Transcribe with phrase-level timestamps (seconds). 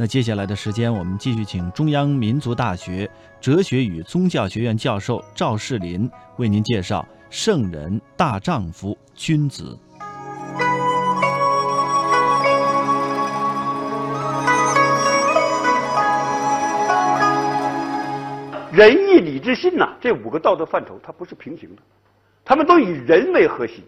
[0.00, 3.10] 那接下来的时间，我们继续请中央民族大学
[3.40, 9.76] 哲学与宗教学院教授赵世林为您介绍圣人、大丈夫、君子。
[18.70, 21.82] 仁义礼智信呐，这五个道德范畴它不是平行的，
[22.44, 23.82] 他们都以人为核心，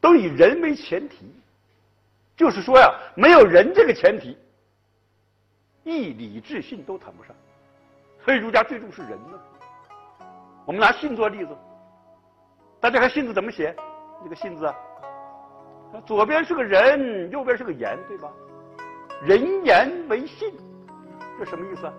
[0.00, 1.16] 都以人为前提。
[2.34, 4.34] 就是说呀，没有人这个前提，
[5.86, 7.34] 义礼智信都谈不上。
[8.24, 9.38] 所以儒家最重视人呢。
[10.64, 11.56] 我们拿信做例子，
[12.80, 13.74] 大家看信字怎么写？
[14.24, 14.74] 这个信字啊，
[16.04, 18.32] 左边是个人，右边是个言，对吧？
[19.22, 20.52] 人言为信，
[21.38, 21.94] 这什么意思啊？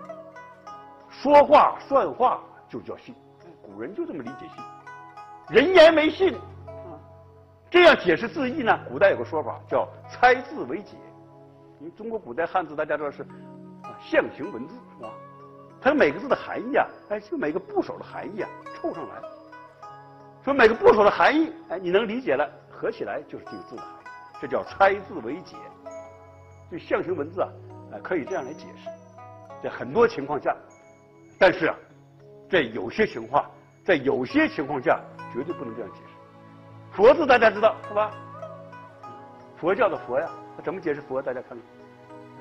[1.08, 3.14] 说话算话就叫信，
[3.62, 4.62] 古人就这么理解信。
[5.48, 6.36] 人言为信，
[7.70, 8.78] 这样解释字义呢？
[8.86, 10.98] 古代有个说法叫猜字为解。
[11.80, 13.28] 因为中国古代汉字大家知道是啊
[14.10, 15.10] 象形文字是吧？
[15.80, 19.20] 它每个字的含义啊，哎，就每个部首的含义啊凑上来，
[20.42, 24.08] 说每个部首的含义，哎，你能理解了，合起来就是这个字的含义，
[24.40, 25.56] 这叫拆字为解。
[26.70, 27.48] 这象形文字啊，
[27.92, 28.88] 啊可以这样来解释，
[29.62, 30.56] 在很多情况下。
[31.38, 31.76] 但是啊，
[32.50, 33.44] 在有些情况，
[33.84, 35.00] 在有些情况下，
[35.32, 36.96] 绝对不能这样解释。
[36.96, 38.10] 佛字大家知道是吧？
[39.56, 40.28] 佛教的佛呀，
[40.64, 41.22] 怎么解释佛？
[41.22, 41.58] 大家看看，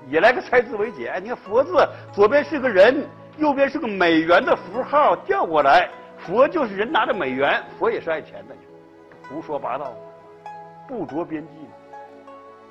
[0.10, 1.14] 也来个拆字为解。
[1.22, 8.56] 你看佛字左边是个人，右边是个美元的符号，调过来，佛就是人拿着美元，佛也是爱钱的，
[9.30, 9.94] 胡说八道，
[10.88, 11.54] 不着边际。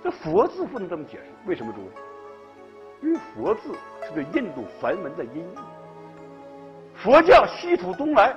[0.03, 1.89] 这佛字不能这么解释，为什么诸位？
[3.03, 5.59] 因为佛字是对印度梵文的音译。
[6.95, 8.35] 佛教西土东来，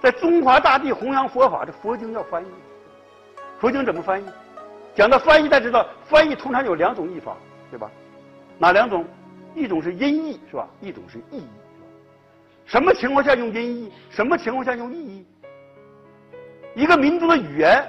[0.00, 2.48] 在中华大地弘扬佛法，这佛经要翻译。
[3.58, 4.26] 佛经怎么翻译？
[4.94, 7.36] 讲到翻译，大家知道，翻译通常有两种译法，
[7.70, 7.90] 对吧？
[8.58, 9.04] 哪两种？
[9.54, 10.68] 一种是音译，是吧？
[10.80, 11.46] 一种是意译。
[12.64, 13.92] 什么情况下用音译？
[14.10, 15.26] 什么情况下用意译？
[16.74, 17.84] 一个民族的语言，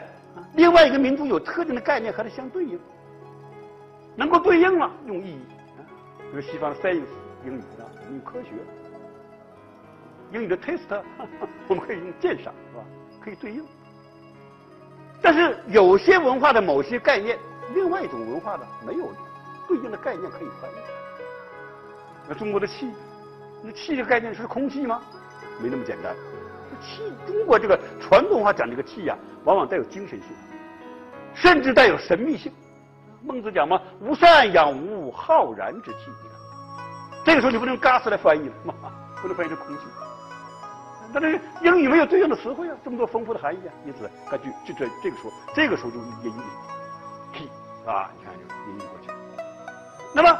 [0.55, 2.79] 另外一个民族有特定的概念和它相对应，
[4.15, 5.39] 能够对应了，用意译。
[6.31, 7.03] 比如西方的 science
[7.45, 8.49] 英语啊，用科学。
[10.31, 11.03] 英语的 taste，
[11.67, 12.83] 我们可以用鉴赏，是吧？
[13.19, 13.63] 可以对应。
[15.21, 17.37] 但是有些文化的某些概念，
[17.73, 19.11] 另外一种文化的没有
[19.69, 20.73] 对应的概念可以翻译。
[22.27, 22.91] 那中国的气，
[23.63, 24.99] 那气这个概念是空气吗？
[25.61, 26.15] 没那么简单。
[26.81, 30.27] 气，中国这个传统话讲这个气呀，往往带有精神性，
[31.33, 32.51] 甚至带有神秘性。
[33.21, 35.97] 孟子讲嘛，“无善养无浩然之气”。
[37.25, 38.55] 你看这个时候你不能用 gas 来翻译了，
[39.21, 39.83] 不能翻译成空气。
[41.13, 46.41] 但是英语没有对应的词汇啊，这么多丰富的含义啊，因此根据就这这个时候，这个时候就音译
[47.33, 47.49] ，p
[47.85, 48.41] 啊，你看就
[48.71, 49.18] 音译过去。
[50.13, 50.39] 那么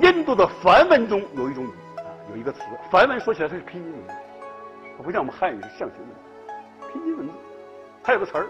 [0.00, 2.60] 印度的梵文中有一种语啊，有一个词，
[2.90, 4.14] 梵文说起来它是拼音文字，
[4.96, 7.34] 它不像我们汉语是象形文字，拼音文字，
[8.02, 8.46] 它有个词儿，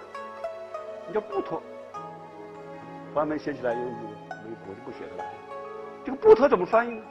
[1.12, 1.62] 叫不脱。
[3.15, 5.25] 梵文写起来用微博就不写了。
[6.05, 7.03] 这个不脱怎么翻译呢？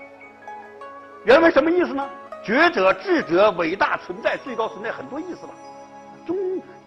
[1.25, 2.09] 原文什么意思呢？
[2.43, 5.53] 觉者、智者、伟大存在、最高存在，很多意思吧。
[6.25, 6.35] 中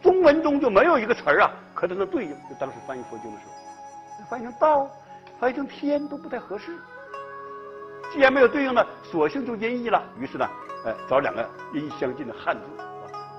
[0.03, 2.31] 中文中就没有一个词儿啊，和它能对应。
[2.49, 4.89] 就当时翻译佛经的时候，翻译成道，
[5.39, 6.77] 翻译成天都不太合适。
[8.13, 10.03] 既然没有对应的，索性就音译了。
[10.19, 10.49] 于是呢，
[10.87, 12.63] 哎，找两个音相近的汉字，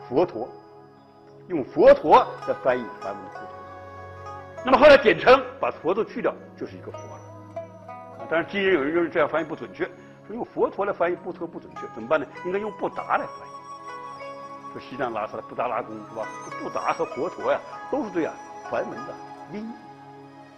[0.10, 0.50] 佛陀，
[1.48, 3.50] 用佛陀来翻译梵文的佛陀。
[4.66, 7.20] 那么后来简称把佛字去掉，就是一个佛了。
[8.30, 9.86] 当然，今日有人认为这样翻译不准确。
[10.28, 12.26] 说用佛陀来翻译不特不准确，怎么办呢？
[12.46, 14.74] 应该用布达来翻译。
[14.74, 16.28] 说西藏拉萨的布达拉宫是吧？
[16.62, 17.60] 布达和佛陀呀，
[17.92, 18.34] 都是对啊
[18.70, 19.14] 梵文的
[19.54, 19.74] 音译。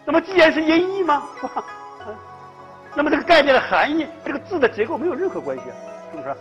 [0.07, 1.21] 那么既然是音译吗？
[2.95, 5.75] 那么这个概念的含义，这个字的结构没有任何关系啊，
[6.09, 6.35] 是不是？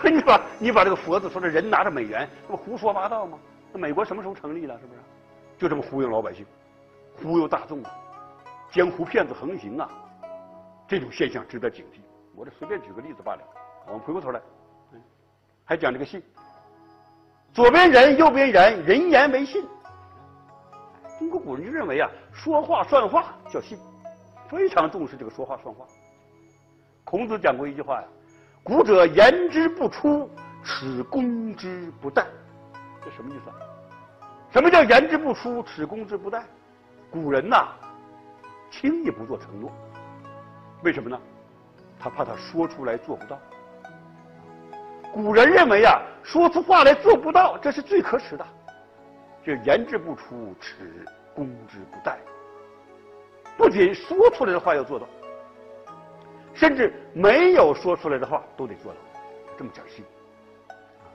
[0.00, 3.38] 所以你把你把这个佛字说成人拿着美元，那不胡说八道吗？
[3.74, 4.74] 那美国什么时候成立了？
[4.80, 5.00] 是不是？
[5.58, 6.46] 就这么忽悠老百姓，
[7.22, 7.90] 忽悠大众啊，
[8.72, 9.86] 江湖骗子横行啊，
[10.88, 11.98] 这种现象值得警惕。
[12.34, 13.42] 我这随便举个例子罢了。
[13.86, 14.40] 我们回过头来，
[15.66, 16.22] 还讲这个信，
[17.52, 19.62] 左边人，右边言，人言为信。
[21.22, 23.78] 中国古人就认为啊，说话算话叫信，
[24.48, 25.86] 非常重视这个说话算话。
[27.04, 28.08] 孔子讲过一句话呀
[28.64, 30.28] ：“古者言之不出，
[30.64, 32.24] 耻攻之不殆。”
[33.04, 33.54] 这什么意思啊？
[34.50, 36.42] 什么叫言之不出，耻攻之不殆？
[37.08, 37.68] 古人呐，
[38.68, 39.70] 轻易不做承诺，
[40.82, 41.16] 为什么呢？
[42.00, 43.38] 他怕他说出来做不到。
[45.12, 48.44] 古人认为啊，说出话来做不到，这是最可耻的。
[49.44, 51.04] 就言之不出，耻
[51.34, 52.16] 攻之不殆。
[53.56, 55.06] 不仅说出来的话要做到，
[56.54, 58.98] 甚至没有说出来的话都得做到，
[59.58, 60.04] 这么讲信。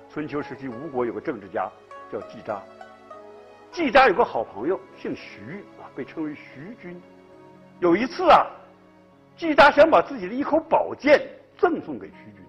[0.10, 1.70] 春秋时期，吴国有个政治家
[2.12, 2.62] 叫季札，
[3.72, 7.02] 季札有个好朋友姓徐啊，被称为徐君。
[7.80, 8.48] 有一次啊，
[9.38, 11.28] 季札想把自己的一口宝剑
[11.58, 12.44] 赠送给徐君，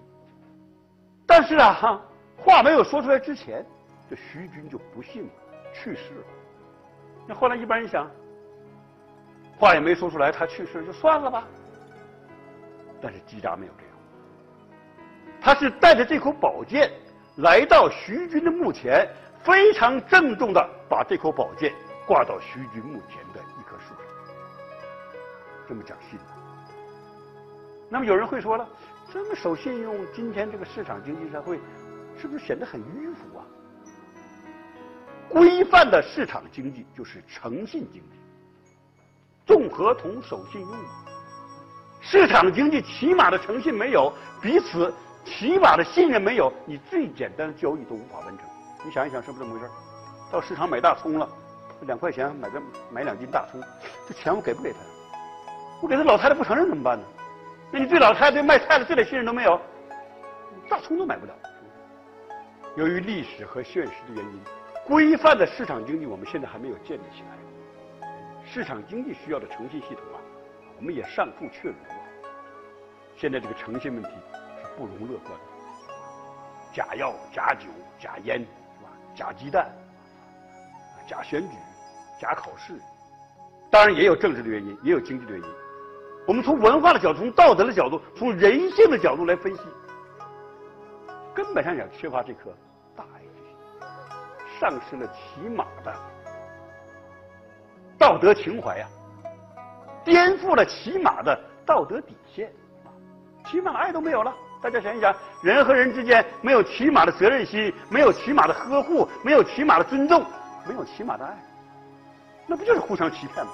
[1.25, 2.01] 但是啊，
[2.37, 3.65] 话没有说出来之前，
[4.09, 5.29] 这徐君就不幸
[5.73, 6.23] 去世了。
[7.27, 8.09] 那后来一般人想，
[9.57, 11.47] 话也没说出来，他去世就算了吧。
[13.01, 13.93] 但是季札没有这样，
[15.39, 16.91] 他是带着这口宝剑
[17.37, 19.07] 来到徐军的墓前，
[19.43, 21.73] 非常郑重的把这口宝剑
[22.05, 24.03] 挂到徐军墓前的一棵树上，
[25.67, 26.19] 这么讲信。
[27.89, 28.67] 那么有人会说了，
[29.13, 31.59] 这么守信用，今天这个市场经济社会，
[32.17, 33.45] 是不是显得很迂腐啊？
[35.29, 38.19] 规范的市场经济就是诚信经济，
[39.45, 40.71] 重合同守信用。
[42.01, 44.11] 市场经济起码的诚信没有，
[44.41, 44.91] 彼此
[45.23, 48.47] 起码的信任没有，你最简单的交易都无法完成。
[48.83, 49.71] 你想一想，是不是这么回事？
[50.31, 51.29] 到市场买大葱了，
[51.81, 52.61] 两块钱买个
[52.91, 53.61] 买两斤大葱，
[54.07, 54.79] 这钱我给不给他？
[55.81, 57.05] 我给他老太太不承认怎么办呢？
[57.71, 59.61] 那你对老太太卖菜的这点信任都没有，
[60.67, 61.33] 大葱都买不了。
[62.75, 64.41] 由于历史和现实的原因。
[64.89, 68.09] 规范的市场经济，我们现在还没有建立起来。
[68.43, 70.17] 市场经济需要的诚信系统啊，
[70.77, 71.95] 我们也尚处确如啊。
[73.15, 75.39] 现在这个诚信问题是不容乐观的。
[76.73, 77.67] 假药、假酒、
[77.99, 78.89] 假烟，是吧？
[79.13, 79.71] 假鸡蛋，
[81.07, 81.55] 假选举，
[82.19, 82.73] 假考试，
[83.69, 85.49] 当然也有政治的原因，也有经济的原因。
[86.27, 89.61] 我们从文化的角度、从道德的角度、从人性的角度来分析，
[91.35, 92.51] 根本上讲缺乏这颗。
[94.59, 95.95] 丧失了起码的
[97.97, 98.87] 道德情怀呀，
[100.03, 102.51] 颠覆了起码的道德底线，
[103.45, 104.33] 起码的爱都没有了。
[104.61, 110.25] 大家想一想，人和人之间没有起码的责任心，没有起码的呵护，没有起码的尊重，
[110.67, 111.37] 没有起码的爱，
[112.45, 113.51] 那不就是互相欺骗吗？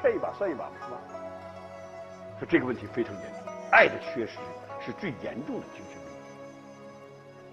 [0.00, 0.98] 骗一把算一把嘛是吧？
[2.38, 4.38] 说这个问题非常严重，爱的缺失
[4.80, 6.18] 是最严重的精神问题。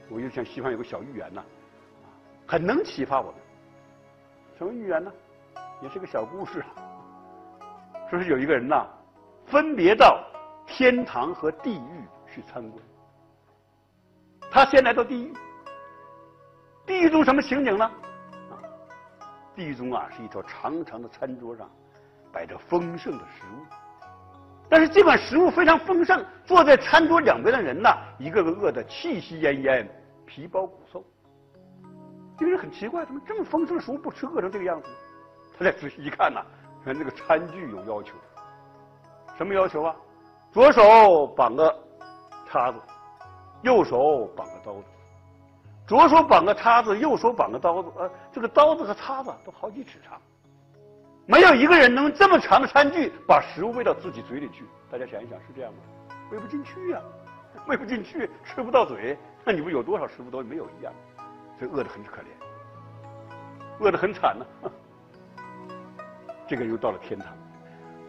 [0.09, 1.43] 我就像西方有个小寓言呐。
[2.49, 3.35] 很能启发我们。
[4.57, 5.11] 什么寓言呢？
[5.83, 6.65] 也是个小故事。
[8.09, 8.87] 说是有一个人呐，
[9.45, 10.19] 分别到
[10.65, 12.83] 天堂和地狱去参观。
[14.49, 15.33] 他先来到地狱。
[16.87, 17.91] 地狱中什么情景呢？
[19.55, 21.69] 地狱中啊是一条长长的餐桌上
[22.33, 23.63] 摆着丰盛的食物，
[24.67, 29.87] 但是尽管食物非常丰盛，坐在餐桌两边的人呐，一个个饿得气息奄奄、
[30.25, 31.05] 皮包骨瘦。
[32.39, 34.87] 这个人很奇怪，怎么这么丰盛的食物不吃，饿成这个样子？
[35.59, 36.41] 他再仔细一看呐，
[36.85, 38.15] 看这个餐具有要求，
[39.37, 39.95] 什么要求啊？
[40.51, 41.77] 左手绑个
[42.49, 42.79] 叉子，
[43.61, 44.85] 右手绑个刀子。
[45.85, 50.17] 左手绑个叉子，右手绑个刀子，呃，这个刀子和叉子都好几尺长，
[51.25, 54.63] 没有一个人能这么长的餐具把食物喂到自己嘴里去。
[54.89, 55.79] 大家想一想，是这样吗？
[56.31, 57.01] 喂不进去呀，
[57.67, 60.93] 喂不进去，吃不到嘴，那你不有多少食物都没有一样？
[61.59, 62.25] 这饿得很可怜，
[63.79, 64.45] 饿得很惨呢。
[66.47, 67.27] 这个又到了天堂，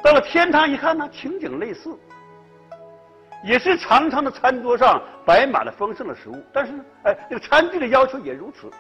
[0.03, 1.99] 到了天堂一看呢，情景类似，
[3.45, 8.71] 也是长长的餐桌上摆满了丰盛的食物，但是呢哎，这个餐具的要求也如此，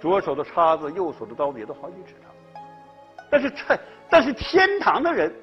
[0.00, 2.30] 左手的叉子，右手的刀子也都好几尺长，
[3.28, 3.78] 但是菜，
[4.08, 5.34] 但是天堂的人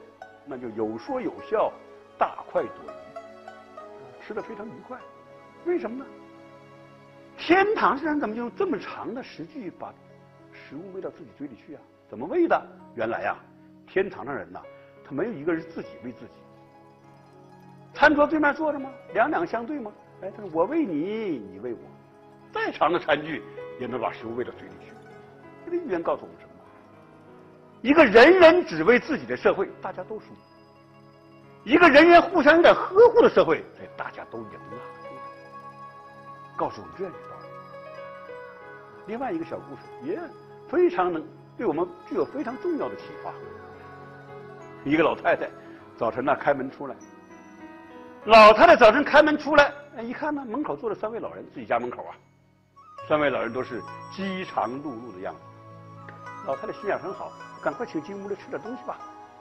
[0.45, 1.71] 那就有说有笑，
[2.17, 4.97] 大快朵颐，吃的非常愉快，
[5.65, 6.05] 为什么呢？
[7.37, 9.93] 天堂上人怎么就用这么长的食具把
[10.51, 11.81] 食物喂到自己嘴里去啊？
[12.09, 12.61] 怎么喂的？
[12.95, 13.35] 原来呀，
[13.87, 14.61] 天堂的人呐，
[15.03, 16.31] 他没有一个人自己喂自己。
[17.93, 18.89] 餐桌对面坐着吗？
[19.13, 19.91] 两两相对吗？
[20.21, 21.79] 哎，他说我喂你，你喂我，
[22.51, 23.43] 再长的餐具
[23.79, 24.91] 也能把食物喂到嘴里去。
[25.65, 26.51] 这个寓言告诉我们什么？
[27.81, 30.25] 一个人人只为自己的社会，大家都输；
[31.63, 34.94] 一个人人互相有点呵护的社会，哎，大家都赢了。
[36.55, 37.47] 告诉我们这样一个道理。
[39.07, 40.19] 另外一个小故事也
[40.69, 41.23] 非常能
[41.57, 43.31] 对我们具有非常重要的启发。
[44.83, 45.49] 一个老太太
[45.97, 46.95] 早晨呢开门出来，
[48.25, 49.71] 老太太早晨开门出来，
[50.01, 52.15] 一看呢门口坐着三位老人，自己家门口啊，
[53.07, 53.81] 三位老人都是
[54.11, 55.41] 饥肠辘辘的样子。
[56.47, 57.31] 老太太心眼很好，
[57.61, 58.97] 赶快请进屋来吃点东西吧，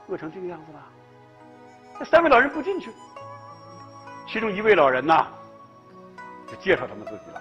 [0.09, 0.81] 饿成这个样子了。
[1.99, 2.91] 那三位老人不进去，
[4.27, 5.27] 其中一位老人呐。
[6.47, 7.41] 就介绍他们自己了，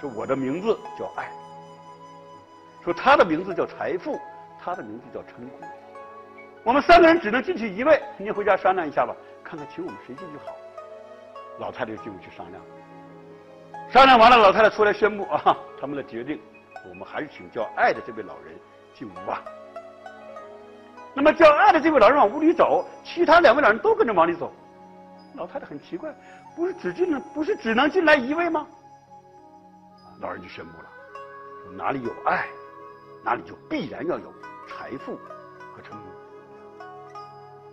[0.00, 1.30] 说我的名字叫爱，
[2.84, 4.18] 说他的名字叫财富，
[4.62, 5.60] 他的名字叫成功。
[6.64, 10.54] 我们三个人只能进去一位，您回家商量一下吧，看看请我们谁进去好。
[11.58, 12.62] 老太太就进屋去商量，
[13.90, 16.40] 商量完了，老太太出来宣布啊，他们的决定，
[16.88, 18.54] 我们还是请叫爱的这位老人
[18.94, 19.42] 进屋吧。
[21.14, 24.50] 那么叫爱的这位老人往屋里走，其他两位老人都跟着往里走。
[25.34, 26.14] 老太太很奇怪，
[26.54, 28.66] 不是只进了，不是只能进来一位吗？
[30.20, 30.88] 老人就宣布了：
[31.64, 32.46] 说哪里有爱，
[33.24, 34.32] 哪里就必然要有
[34.68, 35.16] 财富
[35.74, 36.86] 和成功。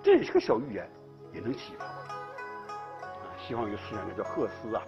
[0.02, 0.90] 这也是个小寓言，
[1.34, 1.86] 也能启发。
[1.86, 4.82] 啊，西方有个诗人叫赫斯啊，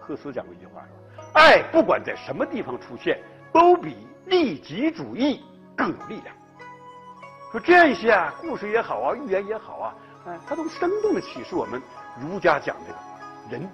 [0.00, 5.44] 赫斯讲过一句话说：爱不管在什么地方出现，都比利己主义
[5.76, 6.34] 更有力量。
[7.52, 9.94] 说这些啊，故事也好啊，寓言也好啊，
[10.26, 11.80] 哎，它都生动的启示我们
[12.20, 12.98] 儒家讲这个
[13.50, 13.68] 人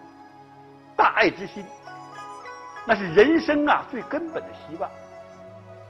[0.97, 1.65] 大爱之心。
[2.85, 4.91] 那是人生啊最根本的希望，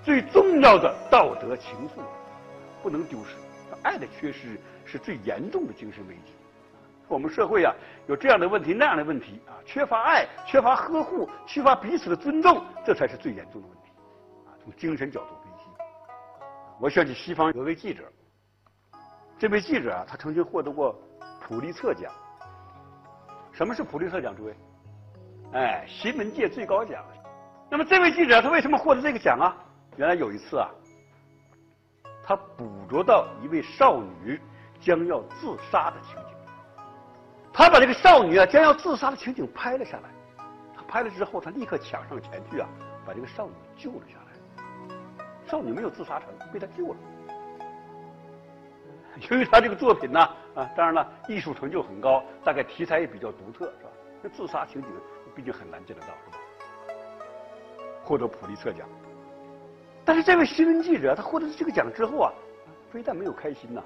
[0.02, 2.02] 最重要的道德情愫，
[2.82, 3.37] 不能丢失。
[3.82, 6.35] 爱的缺失是最严重的精神危机。
[7.09, 7.75] 我们社会啊
[8.06, 13.90] 有这样的问题那样的问题啊，缺乏爱，缺乏呵护，缺乏彼此的尊重，这才是最严重的问题。
[14.47, 15.64] 啊，从精神角度分析，
[16.78, 18.04] 我想起西方有位记者，
[19.38, 20.94] 这位记者啊，他曾经获得过
[21.40, 22.12] 普利策奖。
[23.52, 24.35] 什么是普利策奖？
[24.35, 24.56] 诸位？
[25.52, 27.04] 哎，新闻界最高奖。
[27.71, 29.56] 那么这位记者他为什么获得这个奖啊？
[29.97, 30.68] 原来有一次啊，
[32.25, 34.40] 他捕捉到一位少女
[34.80, 36.35] 将要自杀的情景，
[37.52, 40.09] 他把这个少女啊将要自杀的情景拍了下来。
[40.75, 42.68] 他拍了之后，他立刻抢上前去啊，
[43.06, 44.32] 把这个少女救了下来。
[45.47, 46.97] 少女没有自杀成，被他救了。
[49.31, 50.21] 由于他这个作品呢，
[50.54, 53.90] 啊，当然了，艺术成就很高，大概题材也比较独特，是吧？
[54.23, 54.88] 那自杀情景。
[55.35, 56.38] 毕竟很难见得到，是吧？
[58.04, 58.87] 获得普利策奖，
[60.04, 62.33] 但是这位新闻记者他获得这个奖之后啊，
[62.90, 63.83] 非但没有开心呐，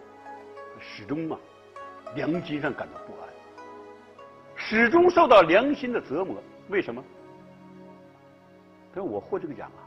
[0.80, 1.38] 始终啊
[2.16, 3.28] 良心上感到不安，
[4.56, 6.42] 始终受到良心的折磨。
[6.68, 7.00] 为什么？
[8.92, 9.80] 他说：“我获这个奖啊，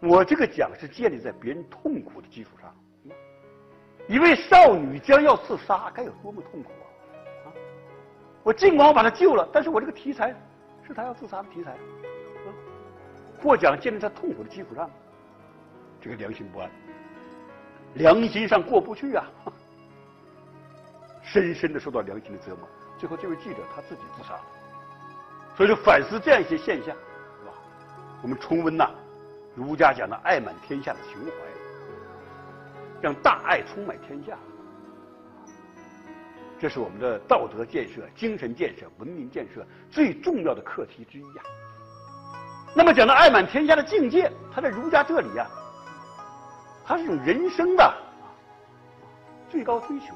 [0.00, 2.74] 我这个奖是建立在别人痛苦的基础上。
[4.08, 7.46] 一位少女将要自杀，该有多么痛苦啊！
[7.46, 7.52] 啊，
[8.42, 10.34] 我尽管我把她救了，但是我这个题材。”
[10.86, 12.48] 是他要自杀的题材，啊，
[13.42, 14.90] 获奖建立在痛苦的基础上，
[15.98, 16.70] 这个良心不安，
[17.94, 19.24] 良心上过不去啊，
[21.22, 22.68] 深深的受到良心的折磨。
[22.98, 24.42] 最后，这位记者他自己自杀了。
[25.56, 27.54] 所以说，反思这样一些现象，是吧？
[28.20, 28.90] 我们重温呐，
[29.54, 31.30] 儒家讲的爱满天下的情怀，
[33.04, 34.34] 让大爱充满天下。
[36.58, 41.42] 这是我们的道德建设、精神建设、文明建设最重要的课题之一呀。
[42.74, 45.46] 那么讲到爱满天下的境界，它在儒家这里呀，
[46.82, 47.94] 它是一种人生的
[49.50, 50.14] 最高追求。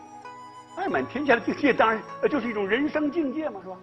[0.78, 3.76] 爱满天下的境界，当然就是一种人生境界嘛，是吧？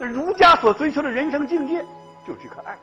[0.00, 1.84] 那儒家所追求的人生境界，
[2.26, 2.78] 就是这颗爱。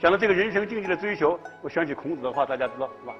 [0.00, 3.14] 讲到这个人生境界的追求，我想起孔子的话，大家知道是吧？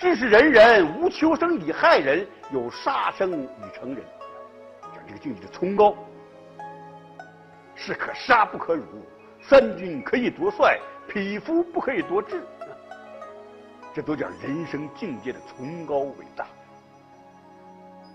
[0.00, 4.02] 知是人人无求生以害人，有杀生以成仁。
[4.94, 5.94] 讲这个境界的崇高，
[7.74, 8.86] 士可杀不可辱，
[9.42, 12.42] 三军可以夺帅，匹夫不可以夺志。
[13.92, 16.46] 这都叫人生境界的崇高伟大。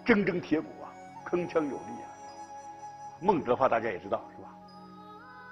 [0.08, 0.90] 铮铮铁骨啊，
[1.30, 2.10] 铿锵有力啊。
[3.22, 4.50] 孟子的话大家也知道是吧？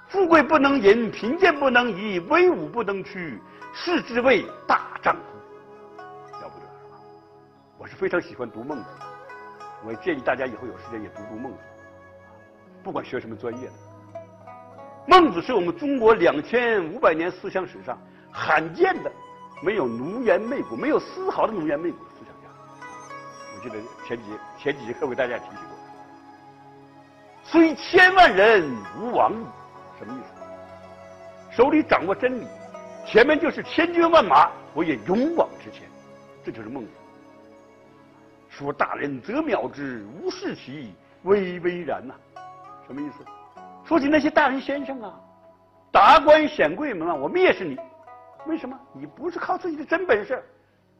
[0.08, 3.40] 富贵不能淫，贫贱不能移，威武不能屈，
[3.72, 5.33] 是之谓大丈夫。
[7.84, 9.06] 我是非常喜欢读孟子的，
[9.84, 11.58] 我也建议大家以后有时间也读读孟子，
[12.82, 13.74] 不管学什么专业的。
[15.06, 19.12] 孟子是我们中国两千五百年思想史上罕见的
[19.62, 22.48] 没有奴颜媚骨、没有丝毫的奴颜媚骨的思想家。
[23.54, 23.76] 我记得
[24.08, 24.24] 前几
[24.58, 25.78] 前几节课为大家提醒过，
[27.44, 28.64] 虽千万人
[28.98, 29.46] 吾往矣，
[30.00, 31.54] 什么意思？
[31.62, 32.48] 手里掌握真理，
[33.06, 35.82] 前面就是千军万马，我也勇往直前。
[36.46, 36.90] 这就是孟子。
[38.56, 40.94] 说大人则藐之，无视其
[41.24, 42.14] 巍巍然呐，
[42.86, 43.26] 什么意思？
[43.84, 45.20] 说起那些大人先生啊，
[45.92, 47.76] 达官显贵们啊，我蔑视你，
[48.46, 48.80] 为什么？
[48.94, 50.36] 你不是靠自己的真本事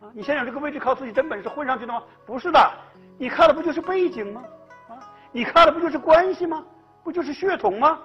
[0.02, 0.10] 啊？
[0.14, 2.02] 你想想这个位置靠自己真本事混上去的吗？
[2.26, 2.72] 不是的，
[3.20, 4.44] 你靠的不就是背景吗？
[4.90, 4.98] 啊，
[5.32, 6.66] 你靠的不就是关系吗？
[7.04, 8.00] 不就是血统吗？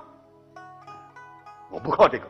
[1.70, 2.26] 我不靠这个，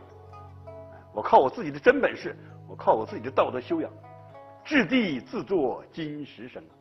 [1.12, 2.36] 我靠我自己的真本事，
[2.68, 3.90] 我靠我自己的道德修养，
[4.64, 6.77] 掷地自作金石声啊！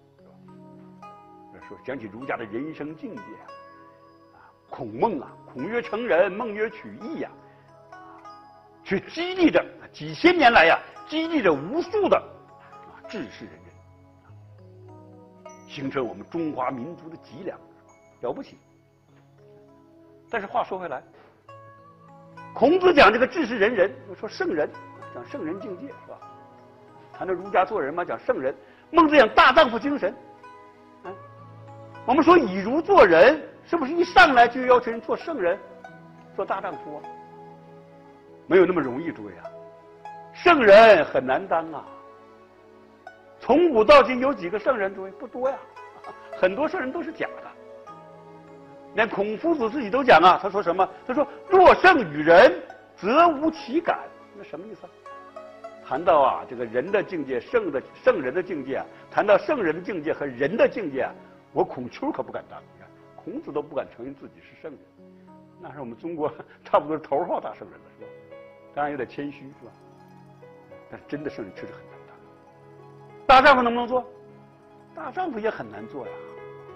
[1.67, 3.47] 说讲起儒家的人生境界啊，
[4.69, 7.29] 孔孟啊，孔曰成人，孟曰取义呀，
[7.91, 7.97] 啊，
[8.83, 13.63] 却激励着几千年来呀，激励着无数的啊志士仁人。
[15.67, 17.59] 形成我们中华民族的脊梁，
[18.21, 18.57] 了不起。
[20.29, 21.03] 但是话说回来，
[22.53, 24.69] 孔子讲这个志士仁人，说圣人，
[25.13, 26.17] 讲圣人境界是吧？
[27.13, 28.55] 谈到儒家做人嘛，讲圣人。
[28.91, 30.15] 孟子讲大丈夫精神，
[32.07, 35.59] 我们说以儒做人，是不是一上来就要求人做圣人，
[36.37, 37.03] 做大丈夫啊？
[38.47, 39.43] 没有那么容易，诸位啊，
[40.33, 41.83] 圣人很难当啊。
[43.41, 44.95] 从古到今有几个圣人？
[44.95, 45.57] 诸位不多呀，
[46.39, 47.51] 很多圣人都是假的。
[48.95, 50.89] 连孔夫子自己都讲啊，他说什么？
[51.05, 52.57] 他说：“若圣与人，
[52.95, 53.99] 则无其感。”
[54.37, 54.87] 那什么意思？
[55.85, 61.05] 谈到啊，这个人的境界，圣的圣人的境界，谈到圣人的境界和人的境界，
[61.57, 62.61] 我孔丘可不敢当。
[62.61, 64.79] 你看，孔子都不敢承认自己是圣人，
[65.59, 66.31] 那是我们中国
[66.63, 68.11] 差不多头号大圣人了，是吧？
[68.75, 69.71] 当然有点谦虚，是吧？
[70.91, 72.15] 但是真的圣人确实很难当。
[73.25, 74.05] 大丈夫能不能做？
[74.93, 76.13] 大丈夫也很难做呀。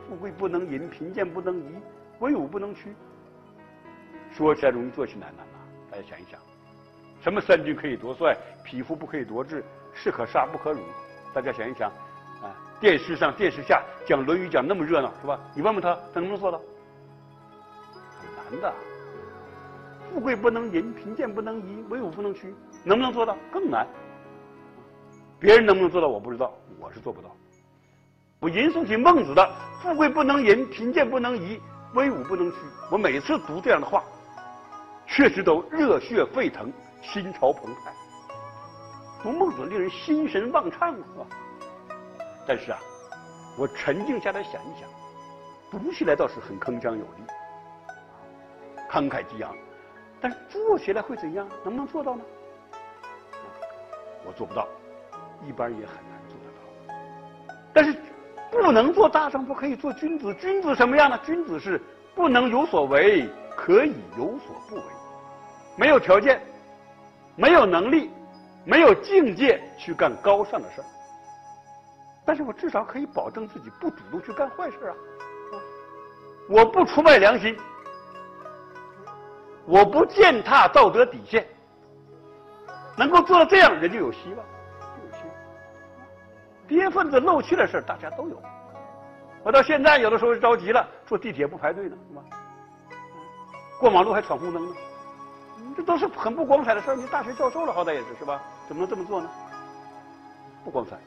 [0.10, 1.76] 富贵不能淫，贫贱不能移，
[2.18, 2.96] 威武不能屈。
[4.32, 5.44] 说起来容易，做起来难呐。
[5.92, 6.40] 大家想一想。
[7.22, 10.80] 什么三军可以夺帅，匹夫不可以夺志，士可杀不可辱。
[11.36, 11.92] 大家想一想，
[12.42, 15.40] 啊，电视上、电视下讲《论语》讲那么热闹，是吧？
[15.56, 16.60] 你问问他，他能不能做到？
[18.18, 18.74] 很难的。
[20.12, 23.38] 富贵不能淫，贫贱不能移，威武不能屈，能不能做到？
[23.52, 23.88] 更难。
[25.40, 26.08] 别人能不能做到？
[26.08, 27.30] 我不知道，我是做不到。
[28.40, 29.48] 我吟诵起孟子的
[29.80, 31.62] “富贵不能淫，贫贱不能移，
[31.94, 32.58] 威武不能屈”，
[32.92, 34.04] 我每次读这样的话，
[35.06, 36.74] 确实都热血沸腾。
[37.04, 37.92] 心潮澎湃，
[39.24, 41.26] 读孟子令人心神望畅，是吧？
[42.54, 42.78] 但是啊，
[43.58, 44.90] 我沉静下来想一想，
[45.72, 47.24] 读起来倒是很铿锵有力，
[48.90, 49.56] 慷慨激昂，
[50.20, 51.48] 但是做起来会怎样？
[51.64, 52.22] 能不能做到呢？
[54.26, 54.68] 我做不到，
[55.48, 56.94] 一般人也很难做得到。
[57.72, 57.96] 但是
[58.52, 60.34] 不能做大丈夫，可以做君子。
[60.34, 61.18] 君子什么样呢？
[61.24, 61.82] 君子是
[62.14, 64.84] 不能有所为，可以有所不为，
[65.78, 66.42] 没有条件。
[67.38, 68.12] 没有能力，
[68.66, 70.86] 没有境界去干高尚的事儿，
[72.26, 74.96] 但是我至少可以保证自己不主动去干坏事啊！
[76.50, 77.58] 我不出卖良心，
[79.66, 81.48] 我不践踏道德底线，
[82.98, 86.68] 能够做到这样，人就有希望，就有希望。
[86.68, 88.42] 跌份子漏气的事大家都有，
[89.44, 92.24] 我到现在有的时候着急了，坐地铁不排队呢，是吧？
[93.80, 94.76] 过马路还闯红灯呢。
[95.76, 96.96] 这都是很不光彩的事儿。
[96.96, 98.42] 你大学教授了，好歹也是是吧？
[98.68, 99.30] 怎么能这么做呢？
[100.64, 100.98] 不光彩。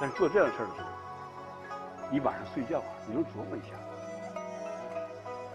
[0.00, 0.88] 但是做这样的事儿的时候，
[2.10, 3.74] 你晚上睡觉，你能琢磨一下。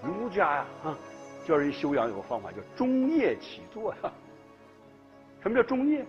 [0.03, 0.97] 儒家呀，啊，
[1.45, 4.11] 教人修养有个方法叫中夜起坐呀。
[5.41, 6.05] 什么叫中夜？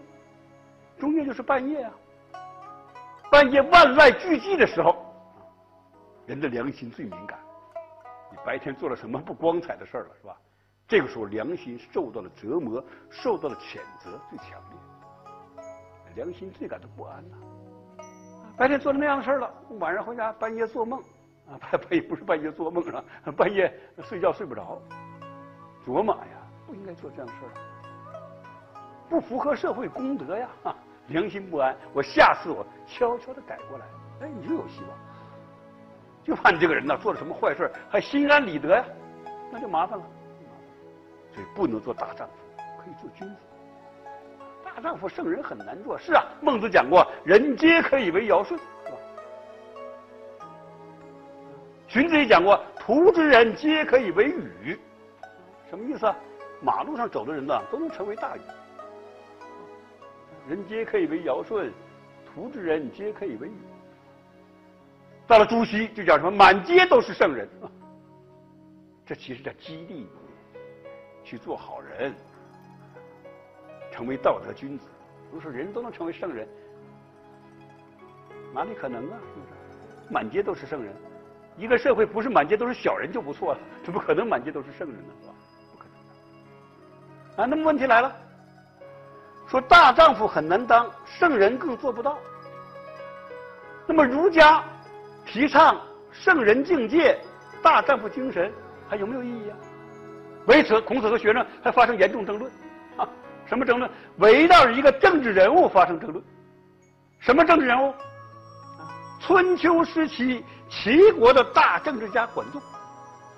[0.99, 1.93] 中夜就是半夜啊。
[3.31, 5.05] 半夜万籁俱寂的时候，
[6.27, 7.39] 人的良心最敏感。
[8.31, 10.37] 你白天做了什么不光彩的事儿了，是吧？
[10.89, 15.65] 这个时候，良心受到了折磨，受到了谴责，最强烈，
[16.15, 17.37] 良心最感到不安呐。
[18.57, 21.01] 白天做了那样的事儿了，晚上回家半夜做梦，
[21.49, 23.03] 啊，半半夜不是半夜做梦啊，
[23.37, 24.81] 半夜睡觉睡不着，
[25.85, 27.51] 琢磨呀，不应该做这样的事儿，
[29.09, 30.49] 不符合社会公德呀，
[31.09, 33.87] 良心不安，我下次我悄悄的改过来，
[34.21, 34.91] 哎，你就有希望。
[36.23, 38.85] 就怕你这个人呢，做了什么坏事还心安理得呀，
[39.51, 40.05] 那就麻烦了。
[41.33, 42.35] 所以不能做大丈夫，
[42.79, 43.37] 可以做君子。
[44.75, 46.25] 大丈夫圣人很难做，是啊。
[46.41, 48.97] 孟子讲过，人皆可以为尧舜，是吧？
[51.89, 54.79] 荀子也讲过，图之人皆可以为禹，
[55.69, 56.17] 什么意思啊？
[56.63, 58.41] 马路上走的人呢，都能成为大禹。
[60.49, 61.71] 人皆可以为尧舜，
[62.25, 63.57] 图之人皆可以为禹。
[65.27, 67.71] 到了朱熹，就讲什么满街都是圣人啊，
[69.05, 70.09] 这其实叫激励你。
[71.25, 72.13] 去做好人，
[73.93, 74.89] 成为道德君子。
[75.31, 76.47] 不是人人都能成为圣人，
[78.53, 79.19] 哪里可能啊？
[79.35, 80.13] 是不是？
[80.13, 80.95] 满街都是圣人，
[81.57, 85.15] 一个社会不是满街都是小人就不错了，怎么可能满街都是圣人呢？
[85.23, 85.35] 是吧？
[85.71, 87.43] 不可能的。
[87.43, 88.15] 啊，那么问题来了，
[89.49, 92.19] 说大丈夫很难当，圣人更做不到。
[93.87, 94.63] 那么儒家
[95.25, 97.19] 提倡圣人境界、
[97.63, 98.53] 大丈夫精神，
[98.87, 99.57] 还有没有意义啊？
[100.47, 102.53] 为此，孔子和学生还发生严重争论，
[103.53, 103.91] 什么争论？
[104.17, 106.25] 围绕着一个政治人物发生争论。
[107.19, 107.93] 什么政治人物？
[109.21, 112.59] 春秋时期齐国的大政治家管仲，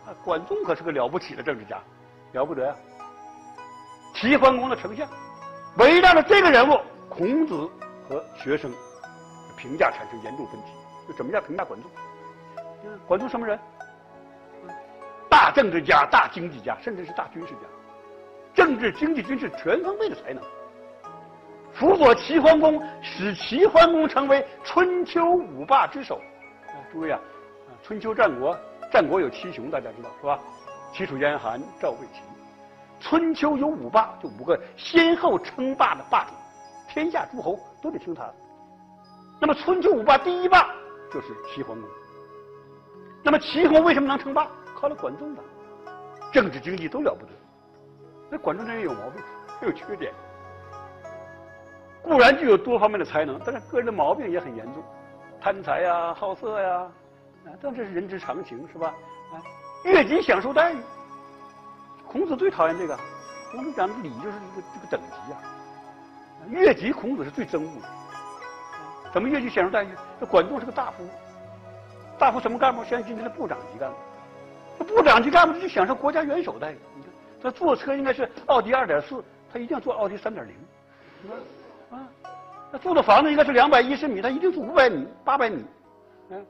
[0.07, 1.83] 啊，管仲可是个了不起的政治家，
[2.31, 2.73] 了不得呀！
[4.15, 5.05] 齐桓公的丞相，
[5.79, 7.69] 围绕着这个人物，孔子
[8.09, 8.71] 和学生
[9.57, 10.67] 评价产生严重分歧。
[11.09, 11.91] 就怎么样评价管仲？
[13.05, 13.59] 管仲什么人？
[15.29, 17.63] 大政治家、大经济家，甚至是大军事家，
[18.55, 20.43] 政治、经济、军事全方位的才能。
[21.73, 26.17] 辅佐齐桓公，使齐桓公成为春秋五霸之首。
[26.69, 27.19] 啊，诸位啊，
[27.83, 28.57] 春秋战国，
[28.93, 30.39] 战国有七雄，大家知道是吧？
[30.93, 32.23] 齐楚燕韩赵魏秦。
[33.01, 36.31] 春秋有五霸，就五个先后称霸的霸主，
[36.89, 38.35] 天下诸侯都得听他的。
[39.41, 40.73] 那么春秋五霸第一霸
[41.13, 41.91] 就是齐桓公。
[43.23, 44.49] 那么齐桓为什么能称霸？
[44.77, 45.43] 靠了管仲的，
[46.33, 47.33] 政治经济都了不得。
[48.31, 49.23] 那管仲这人有毛病，
[49.61, 50.13] 他有缺点。
[52.03, 54.83] 固然具有多方面的才能，但是个人的毛病也很严重，
[55.41, 56.79] 贪财呀、好色呀，
[57.47, 58.95] 啊，但这是人之常情，是吧？
[59.33, 59.41] 啊，
[59.85, 60.77] 越级享受待遇。
[62.07, 62.99] 孔子最讨厌这个，
[63.53, 65.39] 孔子讲的礼就是这个这个等级呀。
[66.49, 67.89] 越级，孔子是最憎恶的。
[69.13, 69.89] 怎么越级享受待遇？
[70.21, 71.09] 这管仲是个大夫，
[72.19, 72.85] 大夫什么干部？
[72.85, 73.97] 像今天的部长级干部。
[74.79, 76.79] 这部长级干部就享受国家元首待遇。
[76.97, 77.03] 你
[77.45, 80.55] 看，他坐车应该是奥迪二点四，他一定要坐奥迪三点零。
[81.91, 82.09] 啊，
[82.73, 85.65] 那住的房子应该是两百一十米，他一定住五百米、八百米，
[86.31, 86.47] 嗯，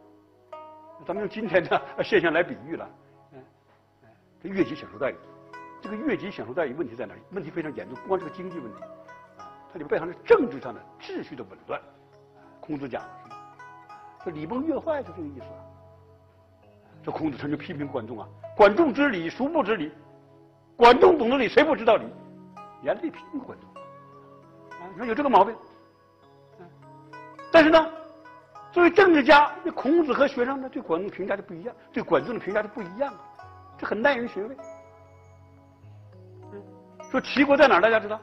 [1.04, 2.88] 咱们用今天的现象来比喻了，
[3.33, 3.42] 嗯，
[4.42, 5.16] 这越级享受待遇，
[5.83, 7.20] 这个越级享受待遇问题在哪里？
[7.33, 8.80] 问题非常严重，不光是个经济问题，
[9.38, 11.80] 啊，它里边背后是政治上的秩序的紊乱。
[12.61, 13.35] 孔子讲是？
[14.24, 15.44] 这礼崩乐坏就这个意思。
[17.04, 18.26] 这孔子他就批评管仲啊，
[18.57, 19.92] 管仲之礼，孰不知礼？
[20.85, 22.05] 管仲懂得礼，谁不知道礼？
[22.83, 23.70] 严厉批评管仲。
[24.92, 25.57] 你说有这个毛病，
[27.51, 27.90] 但是呢，
[28.70, 34.55] 作为政治家，那孔子和学生呢对管仲评价就不一样，对管仲的评价就不一样啊，这很耐人寻味。
[37.11, 37.81] 说齐国在哪儿？
[37.81, 38.20] 大家知道？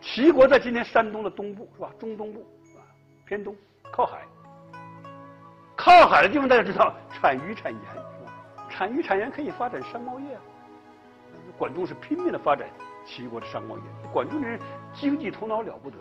[0.00, 1.90] 齐国在今天山东的东部，是吧？
[1.98, 2.86] 中东部啊，
[3.26, 3.56] 偏东，
[3.90, 4.22] 靠海。
[5.74, 8.32] 靠海的地方大家知道，产鱼产盐，是吧？
[8.70, 10.38] 产鱼产盐可以发展商贸业。
[11.58, 12.68] 管仲是拼命的发展。
[13.04, 14.58] 齐国的商贸业，管仲这人
[14.92, 15.96] 经济头脑了不得，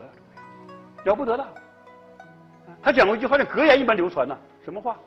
[1.03, 1.47] 了不得的。
[2.81, 4.35] 他讲过一句话，像格言一般流传呢。
[4.63, 4.97] 什么话？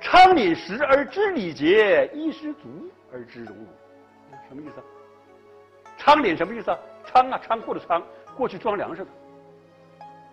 [0.00, 3.66] 仓廪实而知礼节，衣食足而知荣辱。
[4.48, 4.74] 什么意思？
[5.98, 6.78] 仓廪什么意思啊？
[7.04, 8.00] 仓啊，仓库的仓，
[8.36, 9.10] 过去装粮食的。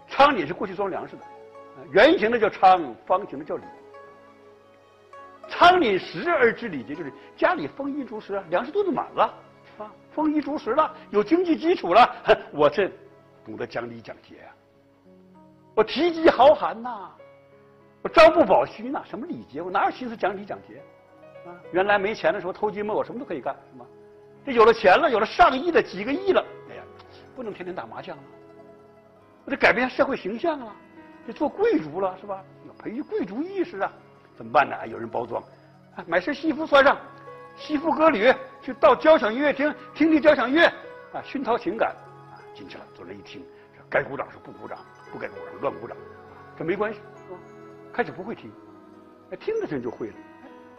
[0.07, 1.23] 仓廪是过去装粮食的，
[1.91, 3.63] 圆形的叫仓，方形的叫礼。
[5.47, 9.33] 仓廪实而知礼节，就是家里丰衣足食啊，粮食肚子满了。
[9.77, 12.15] 啊，丰衣足食了，有经济基础了，
[12.51, 12.91] 我这
[13.45, 14.49] 懂得讲礼讲节啊，
[15.75, 17.09] 我提及豪寒呐，
[18.01, 19.61] 我朝不保夕呐，什么礼节？
[19.61, 20.81] 我哪有心思讲礼讲节？
[21.45, 23.85] 啊，原来没钱的时候偷鸡摸狗什么都可以干，是吗？
[24.45, 26.83] 这有了钱了，有了上亿的几个亿了，哎呀，
[27.35, 28.23] 不能天天打麻将了，
[29.45, 30.75] 我得改变社会形象啊，
[31.27, 32.43] 得做贵族了，是吧？
[32.67, 33.93] 要培育贵族意识啊，
[34.37, 34.87] 怎么办呢？
[34.87, 35.41] 有人包装，
[35.95, 36.97] 啊买身西服穿上。
[37.55, 40.67] 西服革履去到交响音乐厅听听交响乐，
[41.11, 41.89] 啊，熏陶情感，
[42.31, 43.43] 啊，进去了，坐那一听，
[43.89, 44.77] 该鼓掌是不鼓掌，
[45.11, 45.97] 不该鼓掌乱鼓掌，
[46.55, 46.99] 这没关系，
[47.91, 48.51] 开始不会听，
[49.31, 50.13] 哎，听着听就会了，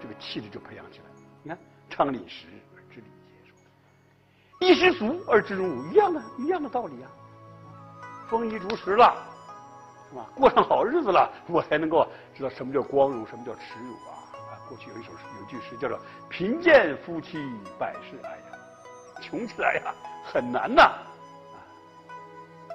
[0.01, 1.05] 这个气质就培养起来。
[1.42, 1.59] 你看，
[1.90, 3.07] 昌廪实而知礼
[4.61, 7.11] 节，衣食足而知荣辱，一样的，一样的道理啊。
[8.29, 9.16] 丰衣足食了，
[10.11, 10.27] 是吧？
[10.37, 14.25] 过上好日子了，我才能够知道什么叫光荣，什么叫耻辱啊。
[14.35, 17.38] 啊过去有一首诗，有句诗叫做“贫贱夫妻
[17.79, 18.59] 百事哀呀”，
[19.21, 19.94] 穷起来呀
[20.25, 21.57] 很难呐，啊，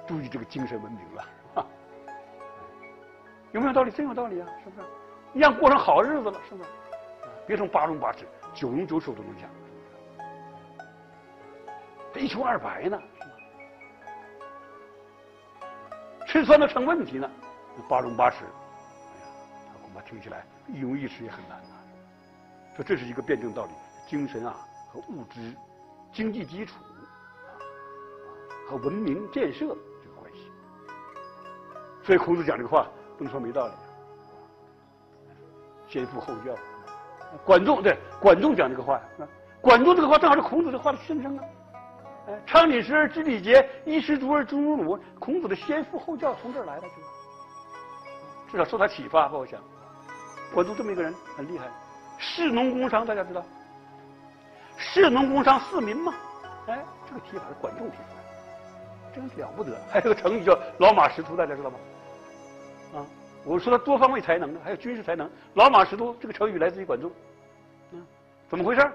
[0.06, 1.24] 注意这个精神文明了，
[3.52, 3.90] 有没有道理？
[3.92, 4.86] 真有道理啊，是不是？
[5.34, 6.70] 一样过上好日子了，是不是？
[7.46, 9.48] 别说八荣八耻，九荣九丑都能讲，
[12.12, 13.00] 这一穷二白呢，
[16.34, 17.30] 吃穿都成问题呢，
[17.88, 18.38] 八荣八耻，
[19.80, 21.76] 恐怕听起来一荣一耻也很难呐。
[22.74, 23.70] 说这是一个辩证道理，
[24.08, 24.56] 精神啊
[24.92, 25.54] 和物质、
[26.12, 27.54] 经济基础啊
[28.68, 30.50] 和文明建设这个关系。
[32.02, 33.72] 所以孔子讲这个话不能说没道理，
[35.88, 36.52] 先父后教。
[37.44, 39.00] 管仲对管仲讲这个话，
[39.60, 41.44] 管仲这个话正好是孔子这话的心声啊。
[42.26, 44.98] 哎，昌廪实而知礼节，衣食足而知荣辱。
[45.18, 46.86] 孔子的先父后教从这儿来的，
[48.50, 49.36] 至少受他启发吧。
[49.36, 49.60] 我想，
[50.54, 51.66] 管仲这么一个人很厉害。
[52.18, 53.44] 士农工商，大家知道，
[54.78, 56.14] 士农工商四民嘛？
[56.66, 59.76] 哎，这个提法是管仲提出来的，真了不得。
[59.90, 61.76] 还有个成语叫“老马识途”，大家知道吗？
[62.94, 63.06] 啊，
[63.44, 65.30] 我说他多方位才能呢，还有军事才能。
[65.54, 67.10] “老马识途”这个成语来自于管仲。
[67.92, 68.06] 嗯，
[68.48, 68.90] 怎么回事？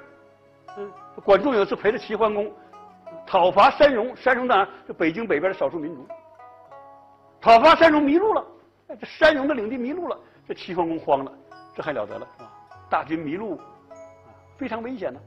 [0.78, 0.92] 嗯，
[1.24, 2.52] 管仲有一次陪着齐桓公
[3.26, 4.68] 讨伐山戎，山戎哪？
[4.88, 6.08] 就北京北边的少数民族。
[7.40, 8.46] 讨伐山戎迷路了，
[9.00, 10.18] 这山戎的领地迷路了。
[10.48, 11.32] 这齐桓公慌了，
[11.76, 12.52] 这还了得了是吧！
[12.90, 13.56] 大军迷路，
[13.90, 13.94] 啊，
[14.58, 15.20] 非常危险的。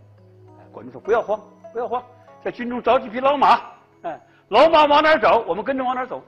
[0.73, 1.41] 管仲说不要慌，
[1.73, 2.03] 不要慌，
[2.43, 3.61] 在军中找几匹老马，
[4.03, 6.21] 哎，老马往哪儿走，我们跟着往哪儿走。